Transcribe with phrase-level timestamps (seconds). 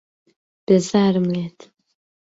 [0.65, 1.59] بێزارم لێت.